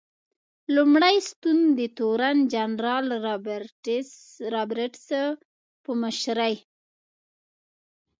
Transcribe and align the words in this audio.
لومړی 0.75 1.15
ستون 1.29 1.59
د 1.79 1.79
تورن 1.97 2.37
جنرال 2.53 3.05
رابرټس 4.47 5.05
په 5.83 5.91
مشرۍ. 6.01 6.55